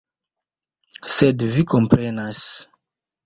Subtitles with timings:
[1.17, 2.41] Sed vi komprenas.